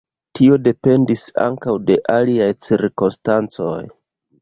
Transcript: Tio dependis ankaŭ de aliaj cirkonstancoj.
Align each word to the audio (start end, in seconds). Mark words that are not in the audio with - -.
Tio 0.37 0.55
dependis 0.67 1.27
ankaŭ 1.45 1.77
de 1.91 1.99
aliaj 2.17 2.51
cirkonstancoj. 2.67 3.81